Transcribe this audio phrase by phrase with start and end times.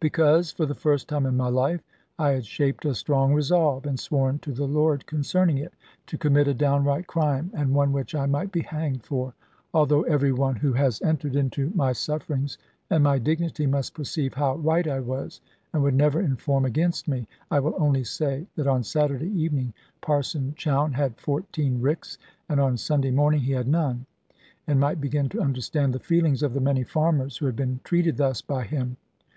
[0.00, 1.80] Because, for the first time in my life,
[2.18, 5.74] I had shaped a strong resolve, and sworn to the Lord concerning it
[6.08, 9.32] to commit a downright crime, and one which I might be hanged for.
[9.72, 12.58] Although every one who has entered into my sufferings
[12.90, 15.40] and my dignity must perceive how right I was,
[15.72, 20.52] and would never inform against me, I will only say that on Saturday evening Parson
[20.56, 22.18] Chowne had fourteen ricks,
[22.48, 24.06] and on Sunday morning he had none,
[24.66, 28.16] and might begin to understand the feelings of the many farmers who had been treated
[28.16, 28.96] thus by him.